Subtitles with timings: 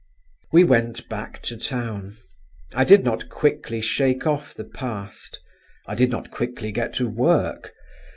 [0.51, 2.15] We went back to town.
[2.73, 5.39] I did not quickly shake off the past;
[5.85, 7.75] I did not quickly get to work.